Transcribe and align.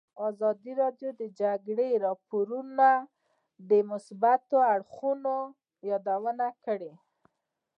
ازادي 0.29 0.71
راډیو 0.81 1.09
د 1.13 1.17
د 1.21 1.23
جګړې 1.39 1.89
راپورونه 2.05 2.89
د 3.69 3.71
مثبتو 3.89 4.57
اړخونو 4.73 5.35
یادونه 5.89 6.47
کړې. 6.65 6.93